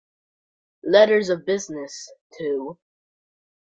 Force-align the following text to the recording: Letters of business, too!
Letters 0.83 1.29
of 1.29 1.45
business, 1.45 2.11
too! 2.35 2.79